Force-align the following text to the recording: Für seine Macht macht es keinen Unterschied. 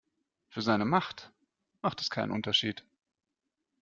Für 0.49 0.63
seine 0.63 0.85
Macht 0.85 1.31
macht 1.83 2.01
es 2.01 2.09
keinen 2.09 2.31
Unterschied. 2.31 2.83